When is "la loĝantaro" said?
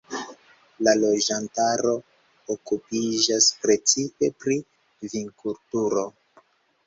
0.85-1.91